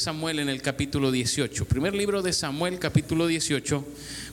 [0.00, 1.66] Samuel en el capítulo 18.
[1.66, 3.84] Primer libro de Samuel, capítulo 18.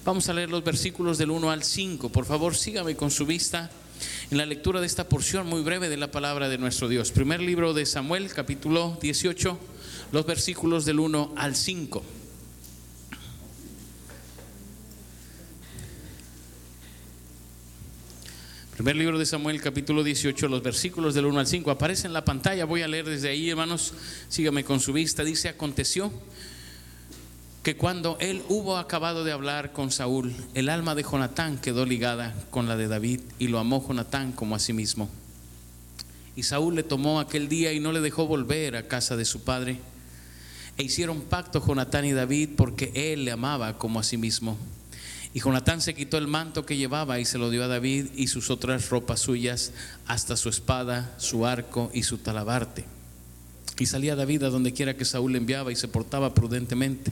[0.06, 2.08] Vamos a leer los versículos del 1 al 5.
[2.08, 3.70] Por favor, sígame con su vista
[4.32, 7.12] en la lectura de esta porción muy breve de la palabra de nuestro Dios.
[7.12, 9.60] Primer libro de Samuel, capítulo 18,
[10.14, 12.02] los versículos del 1 al 5.
[18.78, 21.72] Primer libro de Samuel, capítulo 18, los versículos del 1 al 5.
[21.72, 23.96] Aparece en la pantalla, voy a leer desde ahí, hermanos.
[24.30, 25.24] Sígame con su vista.
[25.24, 26.12] Dice, aconteció
[27.64, 32.36] que cuando él hubo acabado de hablar con Saúl, el alma de Jonatán quedó ligada
[32.52, 35.10] con la de David y lo amó Jonatán como a sí mismo.
[36.36, 39.44] Y Saúl le tomó aquel día y no le dejó volver a casa de su
[39.44, 39.80] padre.
[40.78, 44.56] E hicieron pacto Jonatán y David porque él le amaba como a sí mismo.
[45.38, 48.26] Y Jonatán se quitó el manto que llevaba y se lo dio a David y
[48.26, 49.72] sus otras ropas suyas,
[50.08, 52.86] hasta su espada, su arco y su talabarte.
[53.78, 57.12] Y salía David a donde quiera que Saúl le enviaba y se portaba prudentemente.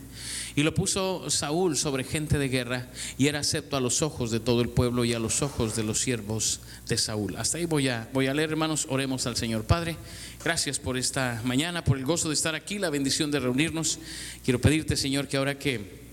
[0.55, 2.87] Y lo puso Saúl sobre gente de guerra
[3.19, 5.83] y era acepto a los ojos de todo el pueblo y a los ojos de
[5.83, 7.35] los siervos de Saúl.
[7.37, 9.65] Hasta ahí voy a, voy a leer, hermanos, oremos al Señor.
[9.65, 9.97] Padre,
[10.43, 13.99] gracias por esta mañana, por el gozo de estar aquí, la bendición de reunirnos.
[14.43, 16.04] Quiero pedirte, Señor, que ahora que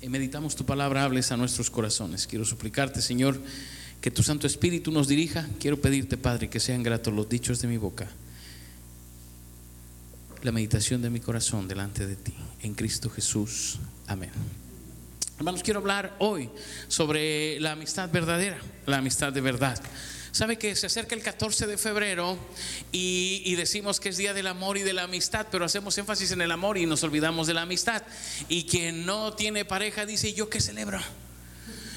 [0.00, 2.26] y meditamos tu palabra, hables a nuestros corazones.
[2.26, 3.40] Quiero suplicarte, Señor,
[4.00, 5.48] que tu Santo Espíritu nos dirija.
[5.58, 8.08] Quiero pedirte, Padre, que sean gratos los dichos de mi boca,
[10.42, 12.34] la meditación de mi corazón delante de ti.
[12.62, 13.78] En Cristo Jesús.
[14.06, 14.30] Amén.
[15.38, 16.48] Hermanos, quiero hablar hoy
[16.88, 19.78] sobre la amistad verdadera, la amistad de verdad.
[20.36, 22.36] Sabe que se acerca el 14 de febrero
[22.92, 26.42] y, decimos que es Día del Amor y de la Amistad, pero hacemos énfasis en
[26.42, 28.02] el amor y nos olvidamos de la amistad.
[28.46, 31.00] Y quien no tiene pareja dice, ¿yo qué celebro?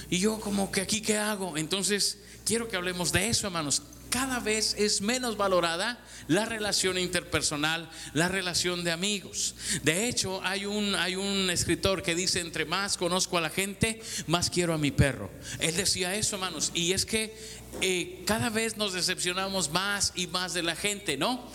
[0.10, 1.58] Y yo como que aquí qué hago.
[1.58, 7.90] Entonces, quiero que hablemos de eso, hermanos cada vez es menos valorada la relación interpersonal,
[8.14, 9.56] la relación de amigos.
[9.84, 14.02] De hecho, hay un, hay un escritor que dice, entre más conozco a la gente,
[14.28, 15.30] más quiero a mi perro.
[15.60, 17.36] Él decía eso, hermanos, y es que
[17.82, 21.48] eh, cada vez nos decepcionamos más y más de la gente, ¿no?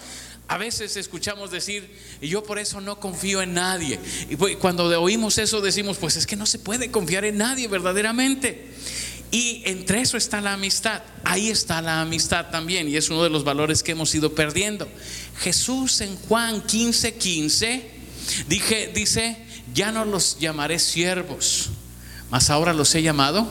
[0.47, 1.89] A veces escuchamos decir,
[2.21, 3.99] yo por eso no confío en nadie.
[4.29, 7.67] Y pues, cuando oímos eso decimos, pues es que no se puede confiar en nadie
[7.67, 8.71] verdaderamente.
[9.35, 11.03] Y entre eso está la amistad.
[11.25, 12.89] Ahí está la amistad también.
[12.89, 14.87] Y es uno de los valores que hemos ido perdiendo.
[15.41, 17.91] Jesús en Juan 15, 15
[18.47, 19.37] dije, dice,
[19.75, 21.71] ya no los llamaré siervos,
[22.31, 23.45] mas ahora los he llamado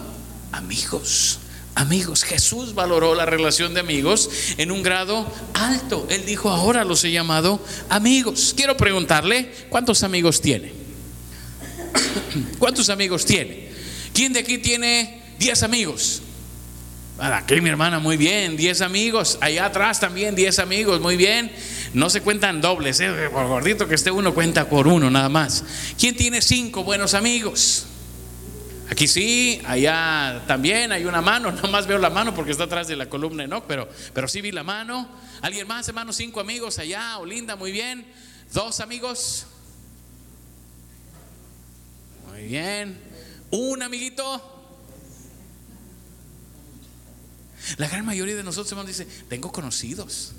[0.54, 1.40] amigos.
[1.76, 6.08] Amigos, Jesús valoró la relación de amigos en un grado alto.
[6.10, 8.54] Él dijo, ahora los he llamado amigos.
[8.56, 10.72] Quiero preguntarle, ¿cuántos amigos tiene?
[12.58, 13.70] ¿Cuántos amigos tiene?
[14.14, 16.22] ¿Quién de aquí tiene 10 amigos.
[17.20, 19.38] Aquí mi hermana, muy bien, 10 amigos.
[19.42, 21.52] Allá atrás también 10 amigos, muy bien.
[21.94, 23.30] No se cuentan dobles, ¿eh?
[23.30, 25.66] por gordito que esté uno cuenta por uno nada más.
[26.00, 27.88] ¿Quién tiene cinco buenos amigos?
[28.90, 32.88] Aquí sí, allá también hay una mano, no más veo la mano porque está atrás
[32.88, 33.68] de la columna, ¿no?
[33.68, 35.10] Pero, pero sí vi la mano.
[35.42, 36.14] ¿Alguien más, hermano?
[36.14, 38.06] Cinco amigos allá, Olinda, muy bien.
[38.54, 39.46] Dos amigos.
[42.32, 42.98] Muy bien.
[43.52, 44.53] Un amiguito.
[47.78, 50.34] La gran mayoría de nosotros, hermanos, dice, tengo conocidos,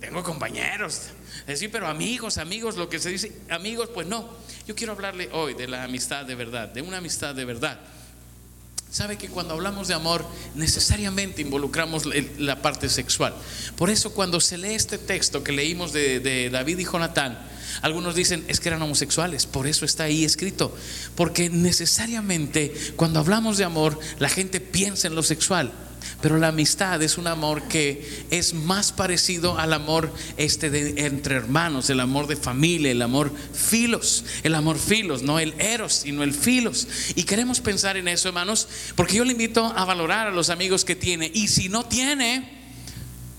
[0.00, 1.02] tengo compañeros.
[1.46, 4.28] Decir, pero amigos, amigos, lo que se dice, amigos, pues no.
[4.66, 7.80] Yo quiero hablarle hoy de la amistad de verdad, de una amistad de verdad.
[8.90, 12.04] Sabe que cuando hablamos de amor necesariamente involucramos
[12.38, 13.34] la parte sexual.
[13.76, 17.36] Por eso cuando se lee este texto que leímos de, de, David y Jonatán,
[17.82, 20.76] algunos dicen es que eran homosexuales, por eso está ahí escrito.
[21.16, 25.72] Porque necesariamente cuando hablamos de amor la gente piensa en lo sexual.
[26.20, 31.36] Pero la amistad es un amor que es más parecido al amor este de, entre
[31.36, 36.22] hermanos, el amor de familia, el amor filos, el amor filos, no el eros, sino
[36.22, 36.88] el filos.
[37.14, 40.84] Y queremos pensar en eso, hermanos, porque yo le invito a valorar a los amigos
[40.84, 41.30] que tiene.
[41.34, 42.62] Y si no tiene,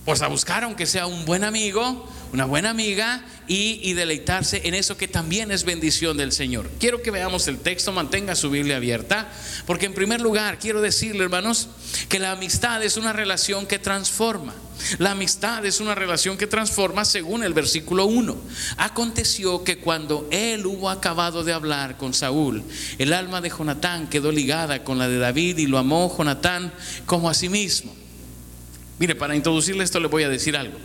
[0.06, 4.98] pues a buscar aunque sea un buen amigo, una buena amiga y, deleitarse en eso
[4.98, 6.70] que también es bendición del Señor.
[6.82, 9.30] Quiero que veamos el texto, mantenga su Biblia abierta,
[9.66, 11.70] porque en primer lugar quiero decirle, hermanos,
[12.10, 14.54] que la amistad es una relación que transforma.
[14.98, 18.36] La amistad es una relación que transforma según el versículo 1.
[18.76, 22.64] Aconteció que cuando él hubo acabado de hablar con Saúl,
[22.98, 26.74] el alma de Jonatán quedó ligada con la de David y lo amó Jonatán
[27.06, 27.96] como a sí mismo.
[29.00, 30.78] Mire, para introducirle esto le voy a decir algo.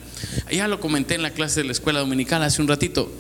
[0.50, 3.11] Ya lo comenté en la clase de la escuela dominical hace un ratito.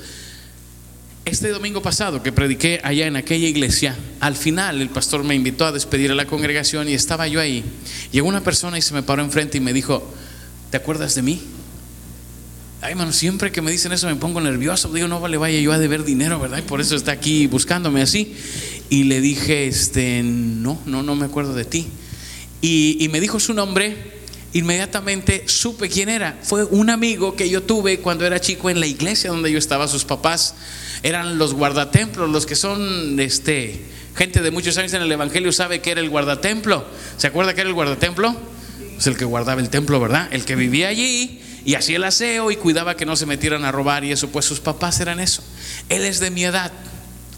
[1.24, 5.66] Este domingo pasado que prediqué allá en aquella iglesia, al final el pastor me invitó
[5.66, 7.62] a despedir a la congregación y estaba yo ahí.
[8.10, 10.02] Llegó una persona y se me paró enfrente y me dijo,
[10.70, 11.40] ¿te acuerdas de mí?
[12.80, 14.90] Ay, hermano, siempre que me dicen eso me pongo nervioso.
[14.92, 16.58] Digo, no vale, vaya yo a deber dinero, ¿verdad?
[16.58, 18.34] Y por eso está aquí buscándome así.
[18.88, 21.86] Y le dije, este, no, no, no me acuerdo de ti.
[22.62, 24.19] Y, y me dijo su nombre.
[24.52, 26.38] Inmediatamente supe quién era.
[26.42, 29.86] Fue un amigo que yo tuve cuando era chico en la iglesia donde yo estaba.
[29.86, 30.54] Sus papás
[31.02, 33.84] eran los guardatemplos, los que son, este,
[34.16, 36.84] gente de muchos años en el Evangelio sabe que era el guardatemplo.
[37.16, 38.34] ¿Se acuerda que era el guardatemplo?
[38.98, 40.28] Es el que guardaba el templo, ¿verdad?
[40.32, 43.72] El que vivía allí y hacía el aseo y cuidaba que no se metieran a
[43.72, 45.42] robar y eso, pues sus papás eran eso.
[45.88, 46.72] Él es de mi edad,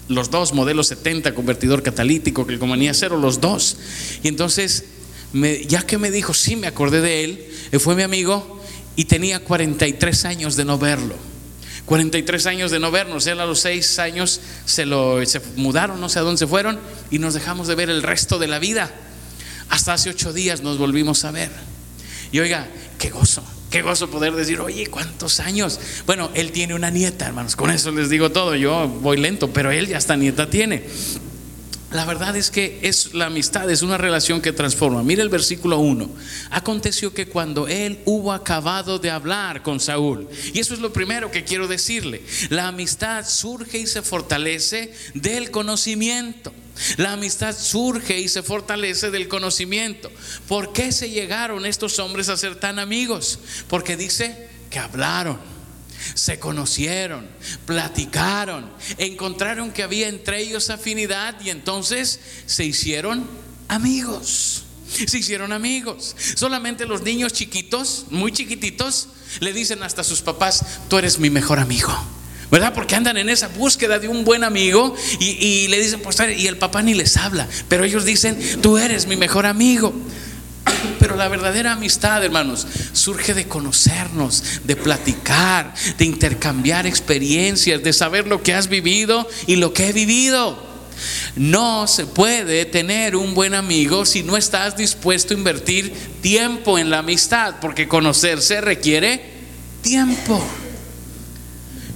[0.08, 3.76] los dos, modelo 70, convertidor catalítico, que comanía cero, los dos.
[4.22, 4.84] Y entonces,
[5.32, 8.60] ya que me dijo, sí, me acordé de él, él fue mi amigo
[8.96, 11.16] y tenía 43 años de no verlo.
[11.86, 16.08] 43 años de no vernos, él a los 6 años se, lo, se mudaron, no
[16.08, 16.78] sé a dónde se fueron,
[17.10, 18.92] y nos dejamos de ver el resto de la vida.
[19.68, 21.50] Hasta hace 8 días nos volvimos a ver.
[22.30, 22.68] Y oiga,
[22.98, 25.80] qué gozo, qué gozo poder decir, oye, ¿cuántos años?
[26.06, 29.70] Bueno, él tiene una nieta, hermanos, con eso les digo todo, yo voy lento, pero
[29.70, 30.84] él ya esta nieta tiene.
[31.92, 35.02] La verdad es que es la amistad, es una relación que transforma.
[35.02, 36.10] Mira el versículo 1.
[36.50, 41.30] Aconteció que cuando él hubo acabado de hablar con Saúl, y eso es lo primero
[41.30, 46.52] que quiero decirle, la amistad surge y se fortalece del conocimiento.
[46.96, 50.10] La amistad surge y se fortalece del conocimiento.
[50.48, 53.38] ¿Por qué se llegaron estos hombres a ser tan amigos?
[53.68, 55.38] Porque dice que hablaron
[56.14, 57.26] se conocieron,
[57.66, 63.26] platicaron, encontraron que había entre ellos afinidad y entonces se hicieron
[63.68, 64.64] amigos.
[65.06, 66.14] Se hicieron amigos.
[66.36, 69.08] Solamente los niños chiquitos, muy chiquititos,
[69.40, 71.92] le dicen hasta a sus papás, tú eres mi mejor amigo.
[72.50, 72.74] ¿Verdad?
[72.74, 76.46] Porque andan en esa búsqueda de un buen amigo y, y le dicen, pues, y
[76.46, 79.94] el papá ni les habla, pero ellos dicen, tú eres mi mejor amigo.
[80.98, 88.26] Pero la verdadera amistad, hermanos, surge de conocernos, de platicar, de intercambiar experiencias, de saber
[88.26, 90.72] lo que has vivido y lo que he vivido.
[91.36, 96.90] No se puede tener un buen amigo si no estás dispuesto a invertir tiempo en
[96.90, 99.32] la amistad, porque conocerse requiere
[99.82, 100.42] tiempo.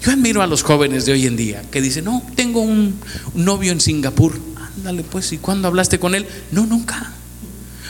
[0.02, 3.00] Yo admiro a los jóvenes de hoy en día que dicen, no, tengo un,
[3.34, 4.38] novio en Singapur.
[4.76, 6.26] Ándale pues, ¿y cuándo hablaste con él?
[6.52, 7.12] No, nunca.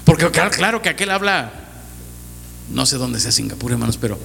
[0.07, 1.53] Porque claro, que aquel habla,
[2.71, 4.17] no sé dónde sea Singapur, hermanos, pero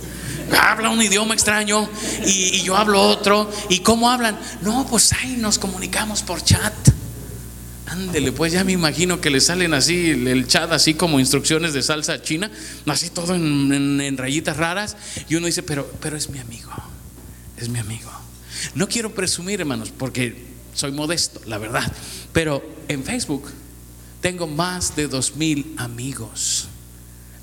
[0.58, 1.90] habla un idioma extraño
[2.24, 3.52] y, yo hablo otro.
[3.68, 4.38] ¿Y cómo hablan?
[4.62, 6.72] No, pues ahí nos comunicamos por chat.
[7.88, 11.82] Ándele, pues ya me imagino que le salen así el chat, así como instrucciones de
[11.82, 12.52] salsa china,
[12.86, 14.96] así todo en, rayitas raras.
[15.30, 16.72] Y uno dice, pero, pero es mi amigo,
[17.58, 18.12] es mi amigo.
[18.76, 20.46] No quiero presumir, hermanos, porque
[20.76, 21.92] soy modesto, la verdad.
[22.34, 23.52] Pero en Facebook
[24.22, 26.68] tengo más de dos mil amigos.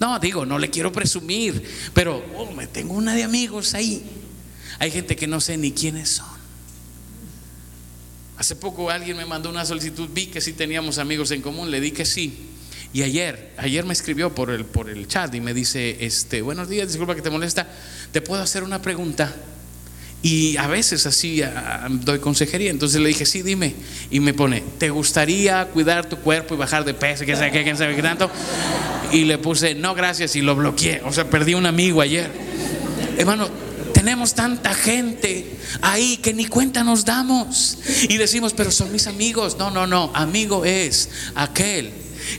[0.00, 4.02] No, digo, no le quiero presumir, pero oh, me tengo una de amigos ahí.
[4.78, 6.38] Hay gente que no sé ni quiénes son.
[8.36, 11.80] Hace poco alguien me mandó una solicitud, vi que sí teníamos amigos en común, le
[11.80, 12.46] di que sí.
[12.92, 16.68] Y ayer, ayer me escribió por el, por el chat y me dice, este, buenos
[16.68, 17.68] días, disculpa que te molesta,
[18.12, 19.34] ¿te puedo hacer una pregunta?
[20.20, 21.42] Y a veces así
[21.90, 22.70] doy consejería.
[22.70, 23.74] Entonces le dije, sí, dime.
[24.10, 27.24] Y me pone, ¿te gustaría cuidar tu cuerpo y bajar de peso?
[27.24, 27.62] ¿Quién sabe qué?
[27.62, 28.30] ¿Quién sabe qué tanto?
[29.12, 30.34] Y le puse, no, gracias.
[30.34, 31.02] Y lo bloqueé.
[31.04, 32.30] O sea, perdí un amigo ayer.
[33.16, 33.48] Hermano,
[33.94, 37.78] tenemos tanta gente ahí que ni cuenta nos damos.
[38.08, 39.56] Y decimos, pero son mis amigos.
[39.56, 40.10] No, no, no.
[40.14, 41.92] Amigo es aquel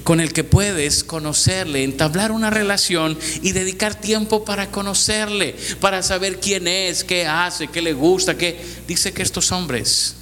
[0.04, 6.40] con el que puedes conocerle, entablar una relación y dedicar tiempo para conocerle, para saber
[6.40, 10.16] quién es, qué hace, qué le gusta, qué dice que estos hombres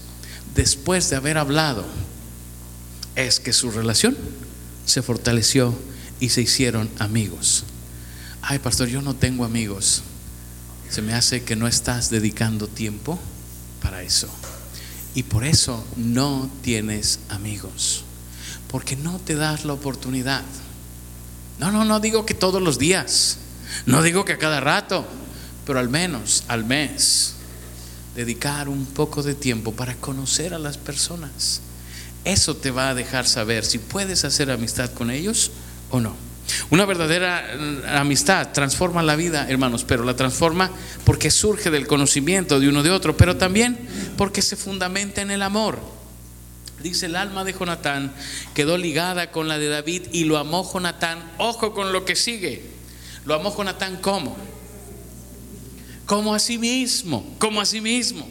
[0.55, 1.85] después de haber hablado
[3.15, 4.17] es que su relación
[4.85, 5.77] se fortaleció
[6.19, 7.63] y se hicieron amigos.
[8.41, 10.03] Ay, pastor, yo no tengo amigos.
[10.89, 13.19] Se me hace que no estás dedicando tiempo
[13.81, 14.29] para eso.
[15.13, 18.05] Y por eso no tienes amigos
[18.69, 20.43] porque no te das la oportunidad.
[21.59, 23.37] No, no, no digo que todos los días,
[23.85, 25.05] no digo que a cada rato,
[25.65, 27.33] pero al menos al mes
[28.15, 31.61] dedicar un poco de tiempo para conocer a las personas.
[32.25, 35.51] Eso te va a dejar saber si puedes hacer amistad con ellos
[35.91, 36.15] o no.
[36.69, 40.71] Una verdadera eh, amistad transforma la vida, hermanos, pero la transforma
[41.03, 43.77] porque surge del conocimiento de uno de otro, pero también
[44.17, 45.79] porque se fundamenta en el amor.
[46.79, 48.13] Dice el alma de Jonatán
[48.53, 51.31] quedó ligada con la de David y lo amó Jonatán.
[51.37, 52.63] Ojo con lo que sigue.
[53.25, 54.37] Lo amó Jonatán como.
[56.05, 58.27] Como a sí mismo, como a sí mismo.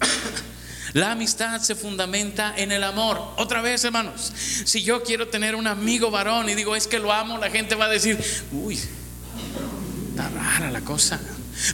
[0.92, 3.20] La amistad se fundamenta en el amor.
[3.36, 4.32] Otra vez, hermanos,
[4.64, 7.74] si yo quiero tener un amigo varón y digo es que lo amo, la gente
[7.74, 8.18] va a decir,
[8.52, 8.78] uy,
[10.10, 11.20] está rara la cosa.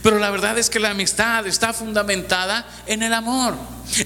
[0.02, 3.54] Pero la verdad es que la amistad está fundamentada en el amor.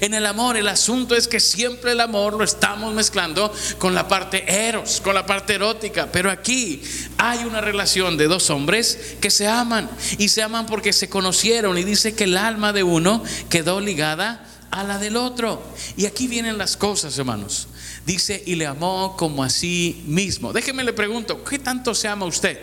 [0.01, 4.07] En el amor, el asunto es que siempre el amor lo estamos mezclando con la
[4.07, 6.09] parte eros, con la parte erótica.
[6.11, 6.81] Pero aquí
[7.17, 11.77] hay una relación de dos hombres que se aman y se aman porque se conocieron
[11.77, 15.63] y dice que el alma de uno quedó ligada a la del otro.
[15.95, 17.67] Y aquí vienen las cosas, hermanos.
[18.05, 20.53] Dice, y le amó como a sí mismo.
[20.53, 22.57] Déjeme le pregunto, ¿qué tanto se ama usted?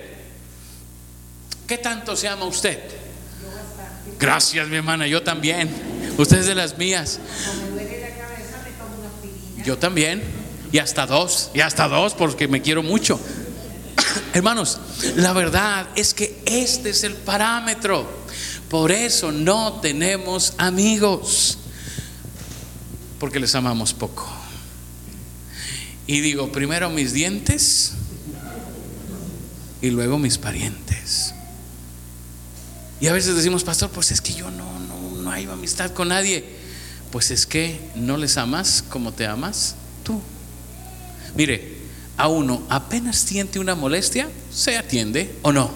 [1.67, 3.04] ¿Qué tanto se ama usted?
[4.25, 5.69] Gracias, mi hermana, yo también.
[6.17, 7.21] Usted es de las mías.
[9.63, 10.23] Yo también.
[10.73, 13.21] Y hasta dos, y hasta dos, porque me quiero mucho.
[14.33, 14.81] Hermanos,
[15.17, 18.09] la verdad es que este es el parámetro.
[18.71, 21.59] Por eso no tenemos amigos.
[23.21, 24.27] Porque les amamos poco.
[26.07, 27.93] Y digo, primero mis dientes
[29.83, 31.35] y luego mis parientes.
[33.01, 36.09] Y a veces decimos, pastor, pues es que yo no, no, no hay amistad con
[36.09, 36.45] nadie.
[37.11, 40.21] Pues es que no les amas como te amas tú.
[41.37, 41.75] Mire,
[42.17, 45.71] a uno apenas siente una molestia, se atiende o no.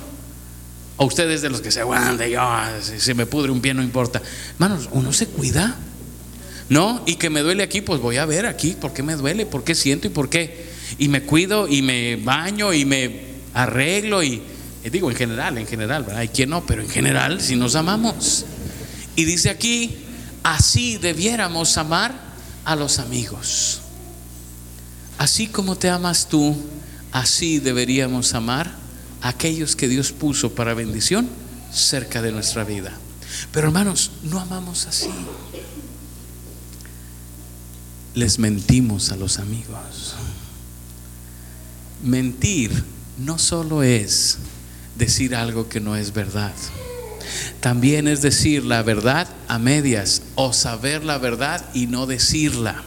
[0.97, 2.41] O ustedes de los que se aguantan, yo,
[2.83, 4.21] si se me pudre un pie, no importa.
[4.55, 5.77] Hermanos, uno se cuida.
[6.69, 7.03] ¿No?
[7.07, 9.65] Y que me duele aquí, pues voy a ver aquí por qué me duele, por
[9.65, 10.67] qué siento y por qué.
[10.99, 13.23] Y me cuido y me baño y me
[13.55, 14.43] arreglo y
[14.85, 18.45] digo en general, en general, Hay quien no, pero en general si nos amamos.
[19.17, 19.97] Y dice aquí,
[20.43, 22.15] así debiéramos amar
[22.65, 23.81] a los amigos.
[25.19, 26.57] Así como te amas tú,
[27.13, 28.73] así deberíamos amar
[29.21, 31.29] a aquellos que Dios puso para bendición
[31.73, 32.93] cerca de nuestra vida.
[33.53, 35.11] Pero hermanos, no amamos así
[38.19, 40.15] les mentimos a los amigos.
[42.03, 42.85] Mentir
[43.19, 44.39] no solo es
[44.99, 46.53] decir algo que no es verdad,
[47.61, 52.83] también es decir la verdad a medias o saber la verdad y no decirla.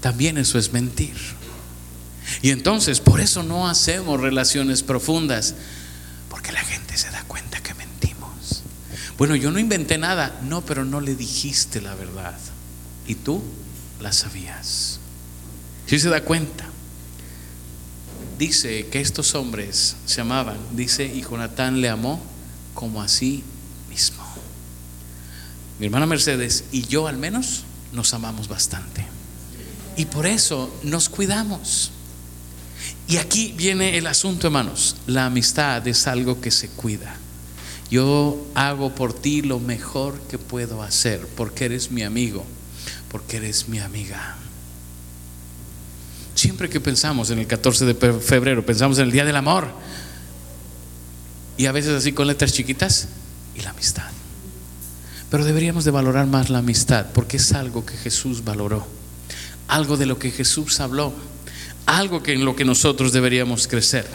[0.00, 1.16] También eso es mentir.
[2.42, 5.54] Y entonces por eso no hacemos relaciones profundas,
[6.28, 8.62] porque la gente se da cuenta que mentimos.
[9.16, 12.36] Bueno, yo no inventé nada, no, pero no le dijiste la verdad.
[13.06, 13.42] ¿Y tú?
[14.00, 15.00] las sabías.
[15.86, 16.66] Si se da cuenta,
[18.38, 22.20] dice que estos hombres se amaban, dice, y Jonatán le amó
[22.74, 23.42] como a sí
[23.88, 24.24] mismo.
[25.78, 29.04] Mi hermana Mercedes y yo al menos nos amamos bastante.
[29.96, 31.90] Y por eso nos cuidamos.
[33.08, 34.96] Y aquí viene el asunto, hermanos.
[35.06, 37.16] La amistad es algo que se cuida.
[37.90, 42.44] Yo hago por ti lo mejor que puedo hacer porque eres mi amigo
[43.10, 44.36] porque eres mi amiga.
[46.38, 49.66] Siempre que pensamos en el 14 de febrero, pensamos en el Día del Amor.
[51.56, 53.08] Y a veces así con letras chiquitas
[53.56, 54.08] y la amistad.
[55.32, 58.86] Pero deberíamos de valorar más la amistad porque es algo que Jesús valoró.
[59.66, 61.12] Algo de lo que Jesús habló.
[61.86, 64.06] Algo que en lo que nosotros deberíamos crecer.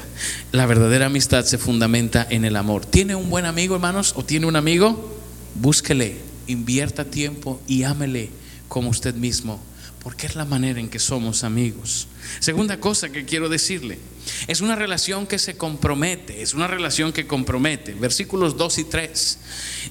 [0.54, 2.86] La verdadera amistad se fundamenta en el amor.
[2.86, 4.14] ¿Tiene un buen amigo, hermanos?
[4.16, 5.14] ¿O tiene un amigo?
[5.56, 8.30] Búsquele, invierta tiempo y ámele
[8.70, 9.60] como usted mismo,
[10.04, 12.08] porque es la manera en que somos amigos.
[12.40, 14.00] Segunda cosa que quiero decirle,
[14.48, 17.94] es una relación que se compromete, es una relación que compromete.
[17.94, 19.38] Versículos 2 y 3.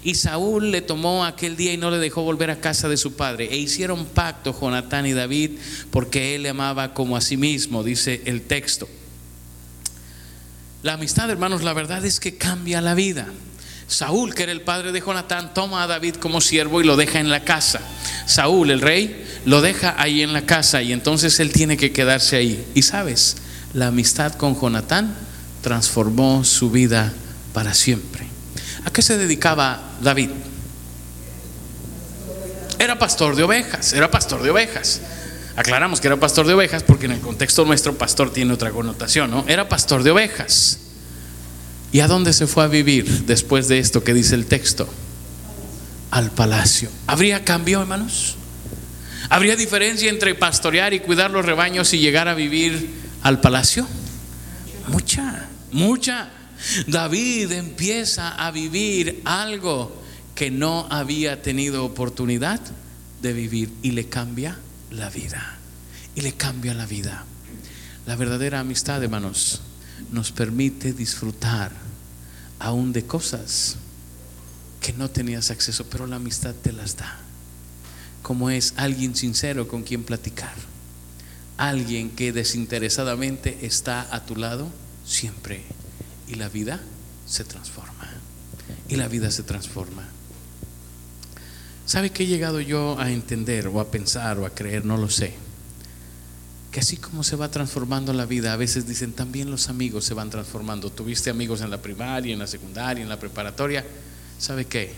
[0.05, 3.15] Y Saúl le tomó aquel día y no le dejó volver a casa de su
[3.15, 3.49] padre.
[3.51, 5.53] E hicieron pacto Jonatán y David
[5.91, 8.89] porque él le amaba como a sí mismo, dice el texto.
[10.83, 13.29] La amistad, hermanos, la verdad es que cambia la vida.
[13.93, 17.21] Saúl, que era el padre de Jonatán, toma a David como siervo y lo deja
[17.21, 17.81] en la casa.
[18.25, 22.37] Saúl, el rey, lo deja ahí en la casa y entonces él tiene que quedarse
[22.37, 22.67] ahí.
[22.75, 23.37] Y sabes,
[23.75, 25.15] la amistad con Jonatán
[25.61, 27.13] transformó su vida
[27.53, 28.27] para siempre.
[28.87, 30.31] ¿A qué se dedicaba David?
[32.79, 35.03] Era pastor de ovejas, era pastor de ovejas.
[35.55, 39.31] Aclaramos que era pastor de ovejas porque en el contexto nuestro pastor tiene otra connotación,
[39.31, 39.45] ¿no?
[39.47, 40.79] Era pastor de ovejas.
[41.93, 44.89] ¿Y a dónde se fue a vivir después de esto que dice el texto?
[46.11, 46.89] Al palacio.
[47.07, 48.37] ¿Habría cambio, hermanos?
[49.29, 52.91] ¿Habría diferencia entre pastorear y cuidar los rebaños y llegar a vivir
[53.23, 53.87] al palacio?
[54.89, 56.31] Mucha, mucha.
[56.87, 60.03] David empieza a vivir algo
[60.35, 62.61] que no había tenido oportunidad
[63.21, 64.59] de vivir y le cambia
[64.91, 65.59] la vida.
[66.15, 67.25] Y le cambia la vida.
[68.07, 69.61] La verdadera amistad, hermanos,
[70.11, 71.82] nos permite disfrutar
[72.63, 73.77] aún de cosas
[74.81, 77.19] que no tenías acceso, pero la amistad te las da.
[78.23, 80.55] Como es alguien sincero con quien platicar,
[81.57, 84.69] alguien que desinteresadamente está a tu lado
[85.05, 85.63] siempre
[86.29, 86.81] y la vida
[87.27, 87.91] se transforma.
[88.89, 90.07] y la vida se transforma.
[91.87, 94.85] ¿Sabe qué he llegado yo a entender o a pensar o a creer?
[94.85, 95.35] No lo sé.
[96.73, 100.15] Que así como se va transformando la vida, a veces dicen también los amigos se
[100.15, 100.91] van transformando.
[100.91, 103.85] Tuviste amigos en la primaria, en la secundaria, en la preparatoria.
[104.39, 104.93] ¿Sabe qué?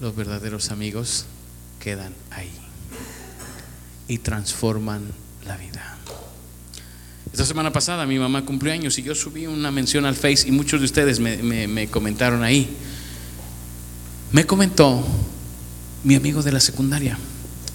[0.00, 1.26] Los verdaderos amigos
[1.78, 2.50] quedan ahí
[4.08, 5.02] y transforman
[5.46, 5.96] la vida.
[7.32, 10.50] Esta semana pasada mi mamá cumplió años y yo subí una mención al Face y
[10.50, 12.76] muchos de ustedes me, me comentaron ahí.
[14.32, 15.06] Me comentó
[16.04, 17.16] mi amigo de la secundaria,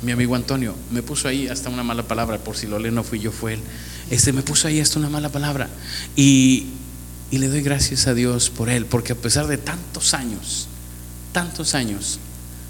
[0.04, 3.04] mi amigo Antonio, me puso ahí hasta una mala palabra, por si lo lee no
[3.04, 3.60] fui yo, fue él.
[4.10, 5.70] Este me puso ahí hasta una mala palabra.
[6.16, 6.68] Y,
[7.32, 10.68] y le doy gracias a Dios por él, porque a pesar de tantos años,
[11.34, 12.20] tantos años,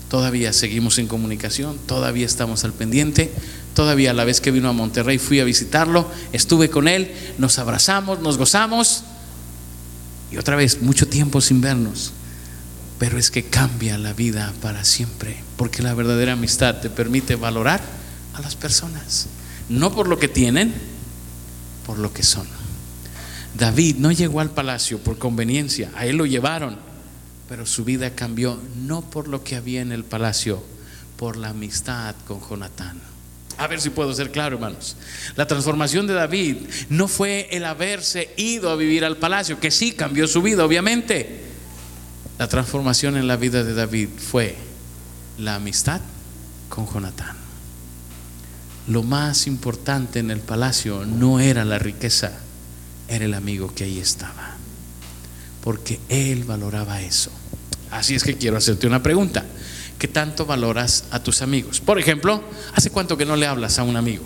[0.09, 3.31] todavía seguimos en comunicación, todavía estamos al pendiente,
[3.75, 8.21] todavía la vez que vino a Monterrey fui a visitarlo, estuve con él, nos abrazamos,
[8.21, 9.03] nos gozamos
[10.31, 12.13] y otra vez mucho tiempo sin vernos
[12.99, 17.81] pero es que cambia la vida para siempre, porque la verdadera amistad te permite valorar
[18.33, 19.27] a las personas,
[19.69, 20.73] no por lo que tienen,
[21.85, 22.47] por lo que son.
[23.55, 26.77] David no llegó al palacio por conveniencia, a él lo llevaron,
[27.47, 30.63] pero su vida cambió no por lo que había en el palacio,
[31.17, 32.99] por la amistad con Jonatán.
[33.59, 34.95] A ver si puedo ser claro, hermanos.
[35.35, 36.57] La transformación de David
[36.89, 41.46] no fue el haberse ido a vivir al palacio, que sí cambió su vida, obviamente
[42.37, 44.55] la transformación en la vida de David fue
[45.37, 46.01] la amistad
[46.69, 47.35] con Jonatán.
[48.87, 52.31] Lo más importante en el palacio no era la riqueza,
[53.07, 54.55] era el amigo que ahí estaba.
[55.63, 57.31] Porque él valoraba eso.
[57.91, 59.43] Así es que quiero hacerte una pregunta.
[59.97, 61.81] ¿Qué tanto valoras a tus amigos?
[61.81, 62.43] Por ejemplo,
[62.75, 64.23] ¿hace cuánto que no le hablas a un amigo?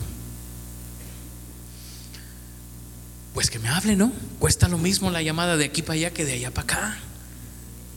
[3.34, 4.12] Pues que me hable, ¿no?
[4.38, 6.98] Cuesta lo mismo la llamada de aquí para allá que de allá para acá.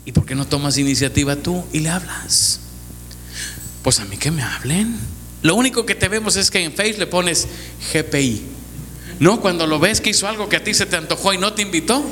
[0.05, 2.61] ¿Y por qué no tomas iniciativa tú y le hablas?
[3.83, 4.99] Pues a mí que me hablen.
[5.43, 7.47] Lo único que te vemos es que en Face le pones
[7.93, 8.43] GPI.
[9.21, 11.53] No, cuando lo ves que hizo algo que a ti se te antojó y no
[11.53, 12.05] te invitó,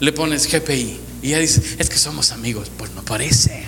[0.00, 1.00] le pones GPI.
[1.22, 2.70] Y ya dice, es que somos amigos.
[2.76, 3.66] Pues no parece.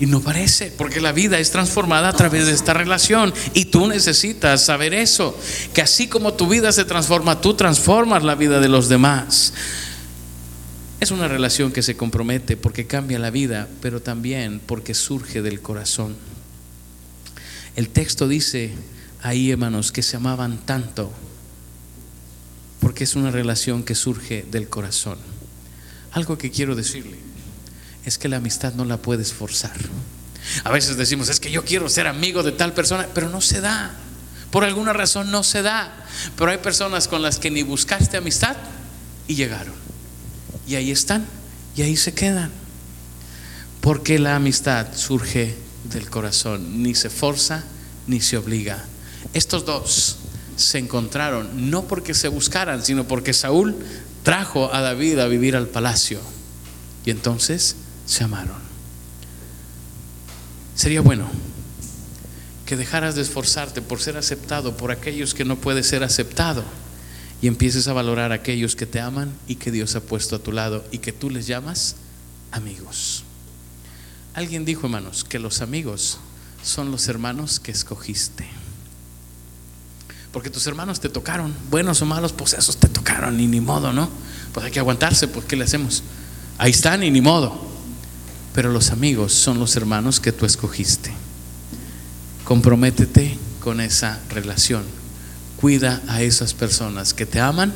[0.00, 3.34] Y no parece, porque la vida es transformada a través de esta relación.
[3.54, 5.36] Y tú necesitas saber eso,
[5.74, 9.52] que así como tu vida se transforma, tú transformas la vida de los demás.
[11.00, 15.60] Es una relación que se compromete porque cambia la vida, pero también porque surge del
[15.60, 16.16] corazón.
[17.76, 18.72] El texto dice
[19.22, 21.12] ahí, hermanos, que se amaban tanto
[22.80, 25.18] porque es una relación que surge del corazón.
[26.12, 27.18] Algo que quiero decirle
[28.04, 29.76] es que la amistad no la puedes forzar.
[30.64, 33.60] A veces decimos, es que yo quiero ser amigo de tal persona, pero no se
[33.60, 33.94] da.
[34.50, 36.06] Por alguna razón no se da.
[36.36, 38.56] Pero hay personas con las que ni buscaste amistad
[39.26, 39.87] y llegaron.
[40.68, 41.24] Y ahí están,
[41.74, 42.50] y ahí se quedan.
[43.80, 45.56] Porque la amistad surge
[45.90, 47.64] del corazón, ni se forza
[48.06, 48.84] ni se obliga.
[49.32, 50.16] Estos dos
[50.56, 53.76] se encontraron no porque se buscaran, sino porque Saúl
[54.22, 56.20] trajo a David a vivir al palacio.
[57.04, 58.68] Y entonces se amaron.
[60.74, 61.30] Sería bueno
[62.66, 66.62] que dejaras de esforzarte por ser aceptado por aquellos que no puede ser aceptado
[67.40, 70.38] y empieces a valorar a aquellos que te aman y que Dios ha puesto a
[70.40, 71.96] tu lado y que tú les llamas
[72.50, 73.24] amigos.
[74.34, 76.18] Alguien dijo, hermanos, que los amigos
[76.62, 78.46] son los hermanos que escogiste.
[80.32, 83.92] Porque tus hermanos te tocaron, buenos o malos, pues esos te tocaron y ni modo,
[83.92, 84.08] ¿no?
[84.52, 86.02] Pues hay que aguantarse, pues ¿qué le hacemos?
[86.58, 87.66] Ahí están y ni modo.
[88.54, 91.12] Pero los amigos son los hermanos que tú escogiste.
[92.44, 94.82] Comprométete con esa relación
[95.60, 97.74] Cuida a esas personas que te aman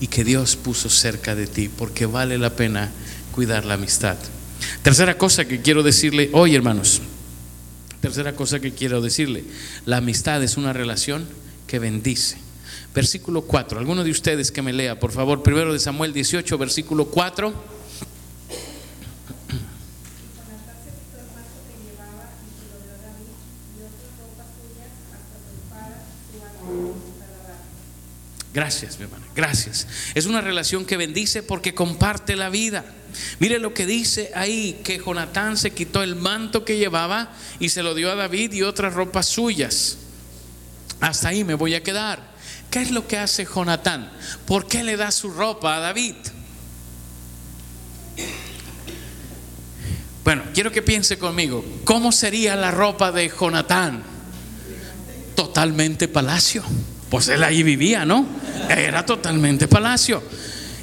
[0.00, 2.90] y que Dios puso cerca de ti, porque vale la pena
[3.32, 4.16] cuidar la amistad.
[4.82, 7.02] Tercera cosa que quiero decirle hoy, hermanos.
[8.00, 9.44] Tercera cosa que quiero decirle.
[9.84, 11.26] La amistad es una relación
[11.66, 12.38] que bendice.
[12.94, 13.78] Versículo 4.
[13.78, 17.79] Alguno de ustedes que me lea, por favor, primero de Samuel 18, versículo 4.
[28.52, 29.86] Gracias, mi hermana, gracias.
[30.14, 32.84] Es una relación que bendice porque comparte la vida.
[33.38, 37.82] Mire lo que dice ahí, que Jonatán se quitó el manto que llevaba y se
[37.82, 39.98] lo dio a David y otras ropas suyas.
[41.00, 42.30] Hasta ahí me voy a quedar.
[42.70, 44.10] ¿Qué es lo que hace Jonatán?
[44.46, 46.14] ¿Por qué le da su ropa a David?
[50.24, 54.02] Bueno, quiero que piense conmigo, ¿cómo sería la ropa de Jonatán?
[55.34, 56.62] Totalmente palacio.
[57.10, 58.24] Pues él ahí vivía, ¿no?
[58.68, 60.22] Era totalmente palacio.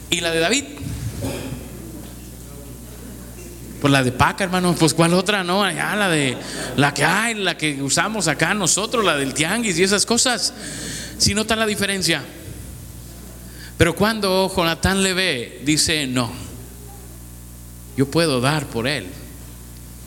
[0.10, 0.64] ¿Y la de David?
[3.80, 4.76] Pues la de paca, hermano.
[4.76, 6.38] Pues cuál otra, no, allá la de
[6.76, 10.54] la que hay, la que usamos acá nosotros, la del tianguis y esas cosas.
[11.18, 12.24] Si nota la diferencia.
[13.78, 16.32] Pero cuando Jonatán le ve, dice, no,
[17.96, 19.06] yo puedo dar por él.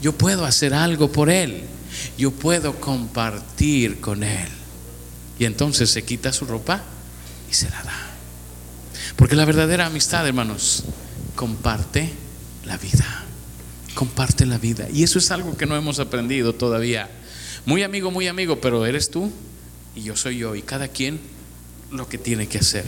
[0.03, 1.63] Yo puedo hacer algo por él.
[2.19, 4.49] Yo puedo compartir con él.
[5.41, 6.83] Y entonces se quita su ropa
[7.51, 8.11] y se la da.
[9.17, 10.85] Porque la verdadera amistad, hermanos,
[11.35, 12.13] comparte
[12.67, 13.25] la vida.
[13.95, 14.87] Comparte la vida.
[14.93, 17.09] Y eso es algo que no hemos aprendido todavía.
[17.65, 19.33] Muy amigo, muy amigo, pero eres tú
[19.97, 20.55] y yo soy yo.
[20.55, 21.19] Y cada quien
[21.91, 22.85] lo que tiene que hacer.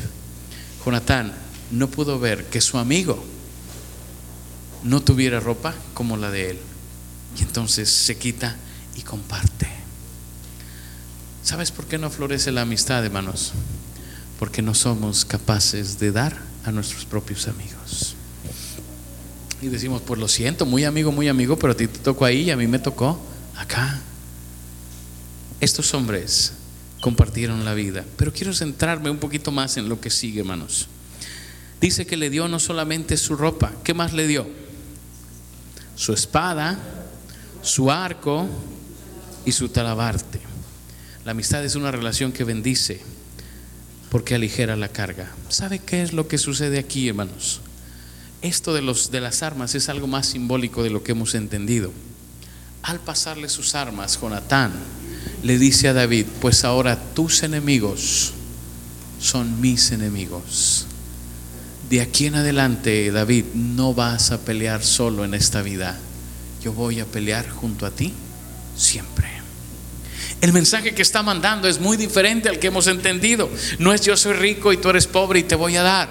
[0.85, 1.33] Jonatán
[1.71, 3.25] no pudo ver que su amigo
[4.85, 6.59] no tuviera ropa como la de él.
[7.39, 8.57] Y entonces se quita
[8.95, 9.72] y comparte.
[11.53, 13.53] ¿Sabes por qué no florece la amistad, hermanos?
[14.39, 16.35] Porque no somos capaces de dar
[16.65, 18.15] a nuestros propios amigos.
[19.61, 22.45] Y decimos, pues lo siento, muy amigo, muy amigo, pero a ti te tocó ahí
[22.45, 23.21] y a mí me tocó
[23.55, 24.01] acá.
[25.61, 26.55] Estos hombres
[27.03, 28.03] compartieron la vida.
[28.17, 30.89] Pero quiero centrarme un poquito más en lo que sigue, hermanos.
[31.83, 34.47] Dice que le dio no solamente su ropa, ¿qué más le dio?
[35.97, 36.79] Su espada,
[37.61, 38.49] su arco
[39.45, 40.52] y su talabarte.
[41.25, 43.01] La amistad es una relación que bendice
[44.11, 45.31] porque aligera la carga.
[45.49, 47.61] ¿Sabe qué es lo que sucede aquí, hermanos?
[48.43, 51.93] Esto de, los, de las armas es algo más simbólico de lo que hemos entendido.
[52.83, 54.73] Al pasarle sus armas, Jonatán
[55.45, 58.33] le dice a David, pues ahora tus enemigos
[59.21, 60.87] son mis enemigos.
[61.89, 65.99] De aquí en adelante, David, no vas a pelear solo en esta vida.
[66.65, 68.13] Yo voy a pelear junto a ti
[68.77, 69.42] siempre.
[70.43, 73.49] El mensaje que está mandando es muy diferente al que hemos entendido.
[73.79, 76.09] No es yo soy rico y tú eres pobre y te voy a dar.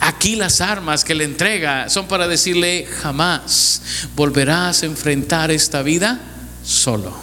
[0.00, 3.80] Aquí las armas que le entrega son para decirle jamás
[4.14, 6.20] volverás a enfrentar esta vida
[6.62, 7.16] solo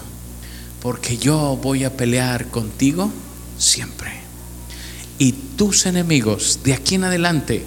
[0.82, 3.14] porque yo voy a pelear contigo
[3.60, 4.12] siempre.
[5.20, 7.64] Y tus enemigos de aquí en adelante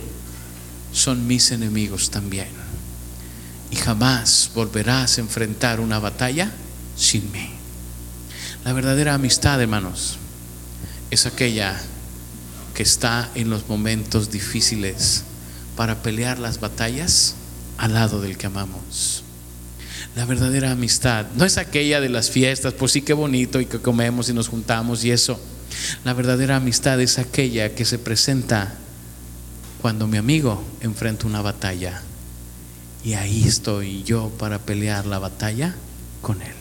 [0.92, 2.48] son mis enemigos también.
[3.70, 6.50] Y jamás volverás a enfrentar una batalla
[6.96, 7.59] sin mí.
[8.64, 10.18] La verdadera amistad, hermanos,
[11.10, 11.80] es aquella
[12.74, 15.24] que está en los momentos difíciles
[15.76, 17.34] para pelear las batallas
[17.78, 19.24] al lado del que amamos.
[20.14, 23.80] La verdadera amistad no es aquella de las fiestas, pues sí que bonito y que
[23.80, 25.40] comemos y nos juntamos y eso.
[26.04, 28.74] La verdadera amistad es aquella que se presenta
[29.80, 32.02] cuando mi amigo enfrenta una batalla.
[33.04, 35.74] Y ahí estoy yo para pelear la batalla
[36.20, 36.59] con él.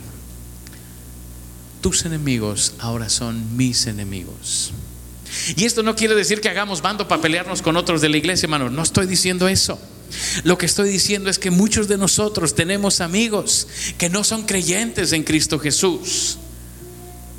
[1.82, 4.72] Tus enemigos ahora son mis enemigos.
[5.56, 8.48] Y esto no quiere decir que hagamos bando para pelearnos con otros de la iglesia,
[8.48, 8.70] hermano.
[8.70, 9.80] No estoy diciendo eso.
[10.44, 15.14] Lo que estoy diciendo es que muchos de nosotros tenemos amigos que no son creyentes
[15.14, 16.38] en Cristo Jesús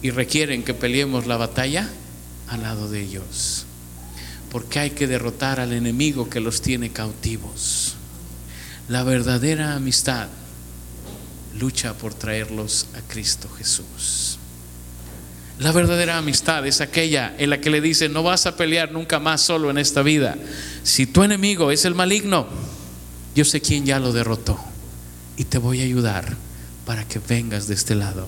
[0.02, 1.90] y requieren que peleemos la batalla
[2.48, 3.66] al lado de ellos.
[4.50, 7.94] Porque hay que derrotar al enemigo que los tiene cautivos.
[8.88, 10.28] La verdadera amistad
[11.58, 14.38] lucha por traerlos a Cristo Jesús.
[15.58, 19.18] La verdadera amistad es aquella en la que le dice, no vas a pelear nunca
[19.18, 20.36] más solo en esta vida.
[20.82, 22.46] Si tu enemigo es el maligno,
[23.34, 24.58] yo sé quién ya lo derrotó
[25.36, 26.36] y te voy a ayudar
[26.86, 28.26] para que vengas de este lado.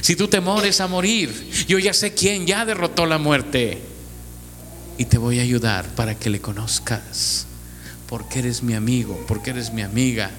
[0.00, 3.80] Si tu temor es a morir, yo ya sé quién ya derrotó la muerte
[4.98, 7.46] y te voy a ayudar para que le conozcas,
[8.08, 10.30] porque eres mi amigo, porque eres mi amiga,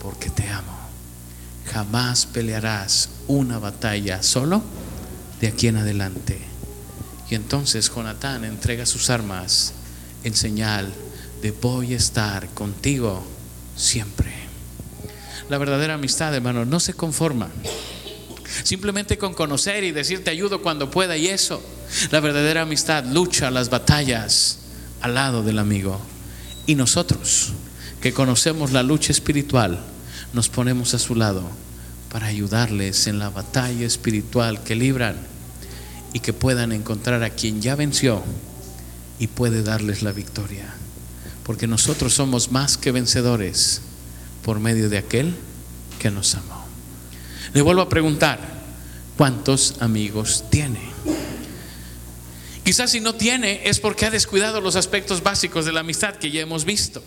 [0.00, 0.77] porque te amo.
[1.72, 4.62] Jamás pelearás una batalla solo
[5.40, 6.38] de aquí en adelante.
[7.30, 9.74] Y entonces Jonatán entrega sus armas
[10.24, 10.92] en señal
[11.42, 13.24] de voy a estar contigo
[13.76, 14.32] siempre.
[15.48, 17.48] La verdadera amistad, hermano, no se conforma
[18.64, 21.62] simplemente con conocer y decir te ayudo cuando pueda y eso.
[22.10, 24.58] La verdadera amistad lucha las batallas
[25.00, 26.00] al lado del amigo.
[26.66, 27.52] Y nosotros,
[28.00, 29.80] que conocemos la lucha espiritual,
[30.32, 31.42] nos ponemos a su lado
[32.10, 35.16] para ayudarles en la batalla espiritual que libran
[36.12, 38.22] y que puedan encontrar a quien ya venció
[39.18, 40.74] y puede darles la victoria.
[41.44, 43.80] Porque nosotros somos más que vencedores
[44.42, 45.34] por medio de aquel
[45.98, 46.64] que nos amó.
[47.52, 48.38] Le vuelvo a preguntar,
[49.16, 50.80] ¿cuántos amigos tiene?
[52.64, 56.30] Quizás si no tiene es porque ha descuidado los aspectos básicos de la amistad que
[56.30, 57.02] ya hemos visto.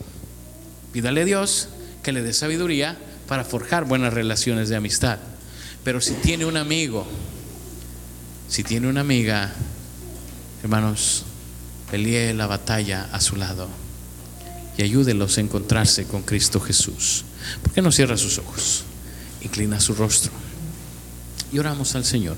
[0.91, 1.69] Pídale a Dios
[2.01, 2.97] que le dé sabiduría
[3.31, 5.17] para forjar buenas relaciones de amistad.
[5.85, 7.07] Pero si tiene un amigo,
[8.49, 9.53] si tiene una amiga,
[10.61, 11.23] hermanos,
[11.89, 13.69] pelee la batalla a su lado.
[14.77, 17.23] y ayúdelos a encontrarse con Cristo Jesús.
[17.61, 18.83] ¿Por qué no cierra sus ojos?
[19.39, 20.33] Inclina su rostro
[21.53, 22.35] y oramos al Señor.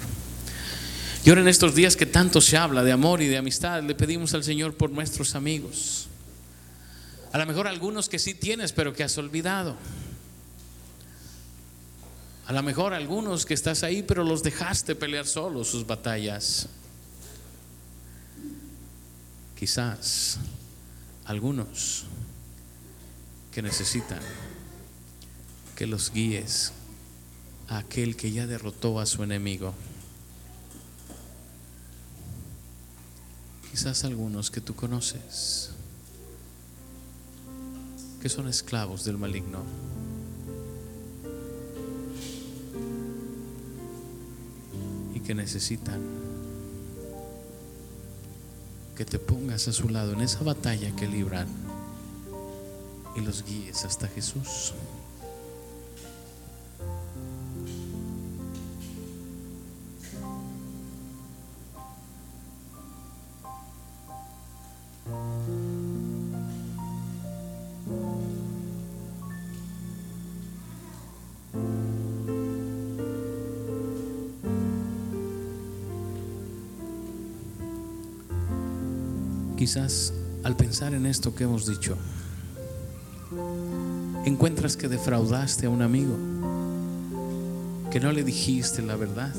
[1.26, 4.36] Y en estos días que tanto se habla de amor y de amistad, le pedimos
[4.36, 6.06] al Señor por nuestros amigos.
[7.32, 9.76] A lo mejor algunos que sí tienes, pero que has olvidado.
[12.46, 16.68] A lo mejor algunos que estás ahí, pero los dejaste pelear solos sus batallas.
[19.58, 20.40] Quizás
[21.26, 22.06] algunos
[23.52, 24.20] que necesitan
[25.76, 26.74] que los guíes
[27.70, 29.74] a aquel que ya derrotó a su enemigo.
[33.72, 35.72] Quizás algunos que tú conoces,
[38.22, 39.64] que son esclavos del maligno.
[45.26, 46.02] Que necesitan
[48.96, 51.48] que te pongas a su lado en esa batalla que libran
[53.16, 54.74] y los guíes hasta Jesús.
[79.74, 81.98] Quizás al pensar en esto que hemos dicho,
[84.24, 86.16] encuentras que defraudaste a un amigo,
[87.90, 89.34] que no le dijiste la verdad,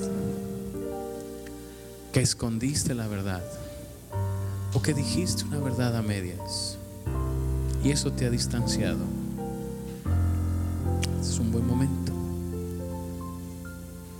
[2.12, 3.44] que escondiste la verdad
[4.73, 6.79] o que dijiste una verdad a medias
[7.85, 9.05] y eso te ha distanciado.
[11.20, 12.12] Es un buen momento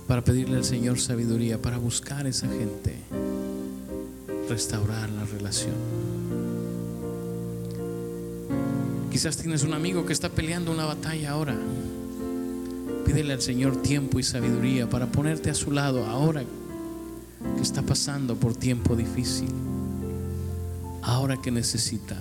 [0.07, 3.01] para pedirle al Señor sabiduría, para buscar esa gente,
[4.49, 5.75] restaurar la relación.
[9.11, 11.57] Quizás tienes un amigo que está peleando una batalla ahora.
[13.05, 16.43] Pídele al Señor tiempo y sabiduría para ponerte a su lado ahora
[17.55, 19.49] que está pasando por tiempo difícil.
[21.01, 22.17] Ahora que necesita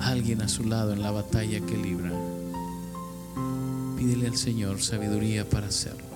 [0.00, 2.12] alguien a su lado en la batalla que libra.
[3.96, 6.11] Pídele al Señor sabiduría para hacerlo.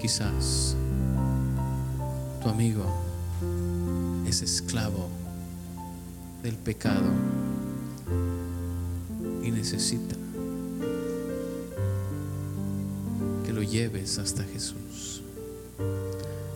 [0.00, 0.76] Quizás
[2.40, 2.84] tu amigo
[4.28, 5.08] es esclavo
[6.42, 7.10] del pecado
[9.42, 10.14] y necesita
[13.44, 15.22] que lo lleves hasta Jesús.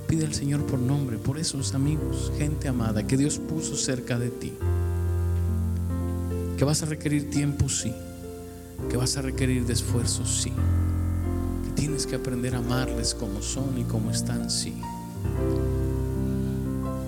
[0.06, 4.28] Pide al Señor por nombre, por esos amigos, gente amada que Dios puso cerca de
[4.28, 4.52] ti.
[6.56, 7.92] Que vas a requerir tiempo, sí.
[8.88, 10.52] Que vas a requerir de esfuerzo, sí.
[11.74, 14.74] Tienes que aprender a amarles como son y como están, sí.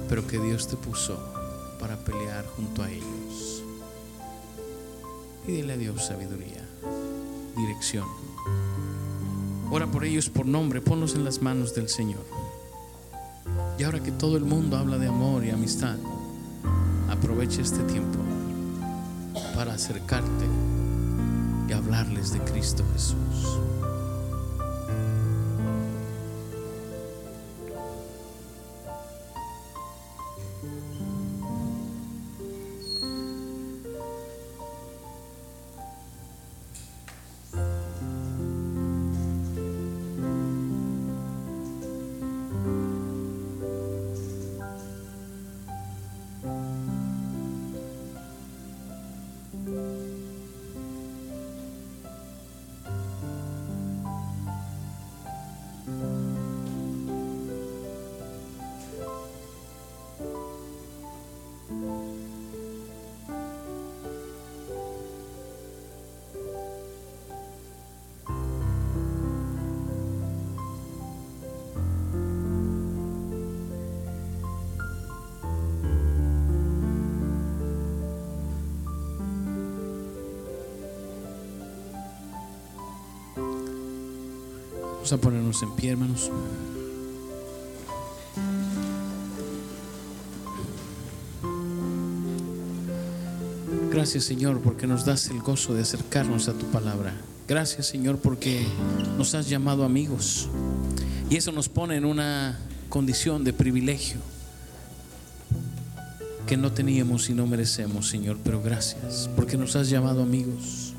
[0.09, 1.19] Pero que Dios te puso
[1.79, 3.63] para pelear junto a ellos.
[5.47, 6.65] Pídele a Dios sabiduría,
[7.57, 8.07] dirección.
[9.71, 12.25] Ora por ellos por nombre, ponlos en las manos del Señor.
[13.79, 15.97] Y ahora que todo el mundo habla de amor y amistad,
[17.11, 18.19] aprovecha este tiempo
[19.55, 20.47] para acercarte
[21.69, 23.59] y hablarles de Cristo Jesús.
[85.05, 86.31] Vamos a ponernos en pie, hermanos.
[93.91, 97.13] Gracias, Señor, porque nos das el gozo de acercarnos a tu palabra.
[97.47, 98.67] Gracias, Señor, porque
[99.19, 100.49] nos has llamado amigos.
[101.29, 104.17] Y eso nos pone en una condición de privilegio
[106.47, 110.95] que no teníamos y no merecemos, Señor, pero gracias, porque nos has llamado amigos.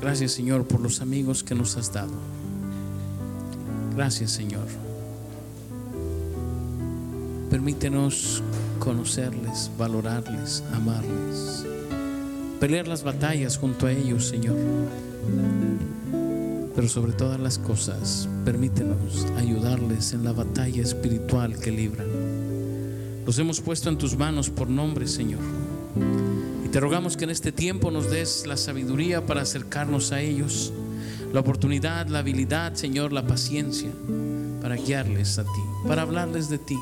[0.00, 2.41] Gracias, Señor, por los amigos que nos has dado.
[3.94, 4.66] Gracias, Señor,
[7.52, 8.42] Permítenos
[8.78, 11.66] conocerles, valorarles, amarles,
[12.58, 14.56] pelear las batallas junto a ellos, Señor.
[16.74, 22.06] Pero sobre todas las cosas, permítenos ayudarles en la batalla espiritual que libran.
[23.26, 25.42] Los hemos puesto en tus manos por nombre, Señor.
[26.64, 30.72] Y te rogamos que en este tiempo nos des la sabiduría para acercarnos a ellos,
[31.32, 33.90] la oportunidad, la habilidad, Señor, la paciencia
[34.60, 36.78] para guiarles a ti, para hablarles de ti,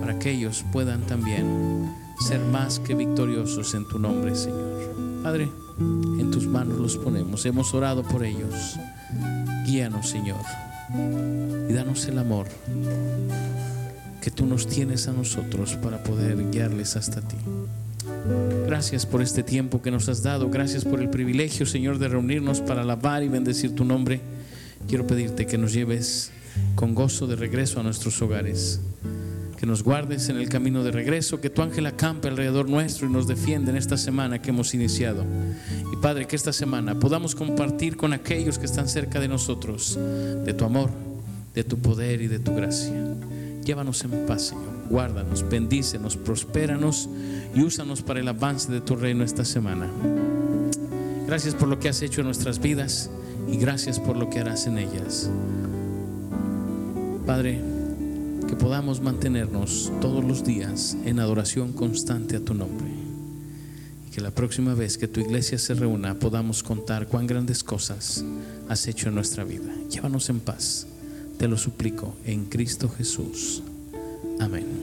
[0.00, 1.94] para que ellos puedan también
[2.26, 4.94] ser más que victoriosos en tu nombre, Señor.
[5.22, 7.44] Padre, en tus manos los ponemos.
[7.46, 8.76] Hemos orado por ellos.
[9.66, 10.40] Guíanos, Señor,
[11.68, 12.46] y danos el amor
[14.20, 17.36] que tú nos tienes a nosotros para poder guiarles hasta ti.
[18.66, 20.50] Gracias por este tiempo que nos has dado.
[20.50, 24.20] Gracias por el privilegio, Señor, de reunirnos para alabar y bendecir tu nombre.
[24.88, 26.30] Quiero pedirte que nos lleves
[26.74, 28.80] con gozo de regreso a nuestros hogares.
[29.58, 33.10] Que nos guardes en el camino de regreso, que tu ángel acampe alrededor nuestro y
[33.10, 35.24] nos defienda en esta semana que hemos iniciado.
[35.92, 39.98] Y Padre, que esta semana podamos compartir con aquellos que están cerca de nosotros
[40.44, 40.90] de tu amor,
[41.54, 42.92] de tu poder y de tu gracia.
[43.64, 44.73] Llévanos en paz, Señor.
[44.90, 47.08] Guárdanos, bendícenos, prospéranos
[47.54, 49.88] y úsanos para el avance de tu reino esta semana.
[51.26, 53.10] Gracias por lo que has hecho en nuestras vidas
[53.50, 55.30] y gracias por lo que harás en ellas.
[57.26, 57.60] Padre,
[58.46, 62.86] que podamos mantenernos todos los días en adoración constante a tu nombre.
[64.06, 68.22] Y que la próxima vez que tu iglesia se reúna podamos contar cuán grandes cosas
[68.68, 69.72] has hecho en nuestra vida.
[69.90, 70.86] Llévanos en paz.
[71.38, 73.62] Te lo suplico en Cristo Jesús.
[74.40, 74.74] Amén.